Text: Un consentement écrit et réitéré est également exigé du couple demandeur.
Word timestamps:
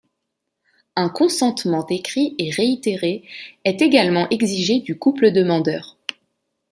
Un 0.95 1.09
consentement 1.09 1.85
écrit 1.85 2.33
et 2.39 2.49
réitéré 2.49 3.23
est 3.65 3.83
également 3.83 4.27
exigé 4.31 4.79
du 4.79 4.97
couple 4.97 5.29
demandeur. 5.31 5.95